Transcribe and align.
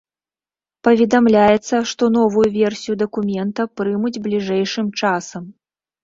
Паведамляецца, 0.85 1.75
што 1.91 2.03
новую 2.15 2.45
версію 2.59 2.95
дакумента 3.03 3.65
прымуць 3.81 4.13
бліжэйшым 4.29 4.87
часам. 5.03 5.43